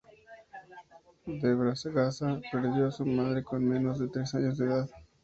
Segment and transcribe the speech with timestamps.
[1.27, 4.89] De Braganza perdió a su madre con menos de tres años de edad.